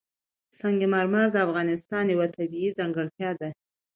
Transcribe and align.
سنگ 0.59 0.79
مرمر 0.93 1.27
د 1.31 1.37
افغانستان 1.47 2.05
یوه 2.13 2.27
طبیعي 2.37 2.69
ځانګړتیا 2.79 3.31
ده. 3.39 3.49